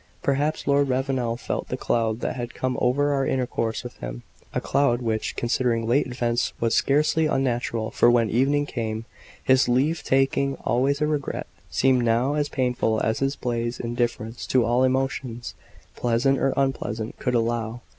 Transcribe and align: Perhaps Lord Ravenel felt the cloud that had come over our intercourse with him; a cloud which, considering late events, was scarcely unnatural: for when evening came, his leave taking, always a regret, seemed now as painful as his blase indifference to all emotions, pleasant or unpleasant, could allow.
Perhaps 0.23 0.65
Lord 0.65 0.89
Ravenel 0.89 1.37
felt 1.37 1.67
the 1.67 1.77
cloud 1.77 2.21
that 2.21 2.35
had 2.35 2.55
come 2.55 2.75
over 2.81 3.13
our 3.13 3.23
intercourse 3.27 3.83
with 3.83 3.97
him; 3.97 4.23
a 4.51 4.59
cloud 4.59 4.99
which, 4.99 5.35
considering 5.35 5.85
late 5.85 6.07
events, 6.07 6.53
was 6.59 6.73
scarcely 6.73 7.27
unnatural: 7.27 7.91
for 7.91 8.09
when 8.09 8.27
evening 8.27 8.65
came, 8.65 9.05
his 9.43 9.69
leave 9.69 10.01
taking, 10.01 10.55
always 10.65 11.01
a 11.01 11.05
regret, 11.05 11.45
seemed 11.69 12.03
now 12.03 12.33
as 12.33 12.49
painful 12.49 12.99
as 13.01 13.19
his 13.19 13.35
blase 13.35 13.79
indifference 13.79 14.47
to 14.47 14.65
all 14.65 14.83
emotions, 14.83 15.53
pleasant 15.95 16.39
or 16.39 16.51
unpleasant, 16.57 17.19
could 17.19 17.35
allow. 17.35 17.81